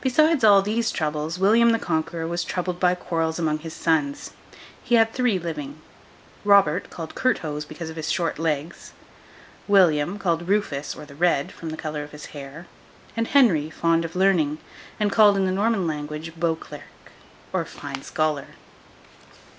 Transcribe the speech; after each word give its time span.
Besides 0.00 0.42
all 0.42 0.62
these 0.62 0.90
troubles, 0.90 1.38
William 1.38 1.68
the 1.72 1.78
Conqueror 1.78 2.26
was 2.26 2.44
troubled 2.44 2.80
by 2.80 2.94
quarrels 2.94 3.38
among 3.38 3.58
his 3.58 3.74
sons. 3.74 4.30
He 4.82 4.94
had 4.94 5.12
three 5.12 5.38
living. 5.38 5.82
Robert, 6.46 6.88
called 6.88 7.14
Curthose, 7.14 7.66
because 7.68 7.90
of 7.90 7.96
his 7.96 8.10
short 8.10 8.38
legs; 8.38 8.94
William, 9.68 10.18
called 10.18 10.48
Rufus 10.48 10.94
or 10.96 11.04
the 11.04 11.14
Red, 11.14 11.52
from 11.52 11.68
the 11.68 11.76
colour 11.76 12.02
of 12.02 12.12
his 12.12 12.24
hair; 12.32 12.66
and 13.18 13.28
Henry, 13.28 13.68
fond 13.68 14.06
of 14.06 14.16
learning, 14.16 14.60
and 14.98 15.12
called, 15.12 15.36
in 15.36 15.44
the 15.44 15.52
Norman 15.52 15.86
language, 15.86 16.32
Beauclerc, 16.40 17.12
or 17.52 17.66
Fine 17.66 18.00
Scholar. 18.00 18.46